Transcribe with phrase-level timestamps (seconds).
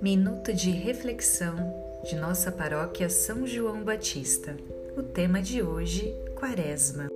[0.00, 1.56] Minuto de reflexão
[2.04, 4.54] de nossa paróquia São João Batista.
[4.94, 7.15] O tema de hoje, Quaresma.